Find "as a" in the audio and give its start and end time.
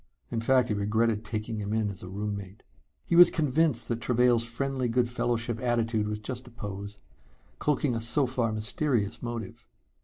1.91-2.09